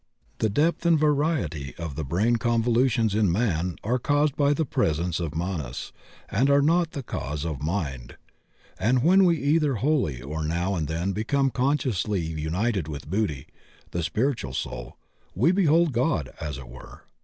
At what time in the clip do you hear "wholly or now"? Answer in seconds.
9.75-10.73